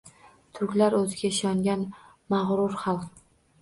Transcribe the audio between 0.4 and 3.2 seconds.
Turklar oʻziga ishongan, magʻrur xalq.